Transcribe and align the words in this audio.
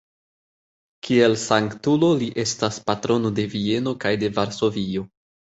Kiel 1.07 1.35
sanktulo 1.41 2.09
li 2.23 2.31
estas 2.45 2.81
patrono 2.89 3.33
de 3.41 3.47
Vieno 3.55 3.97
kaj 4.07 4.15
de 4.25 4.35
Varsovio. 4.41 5.07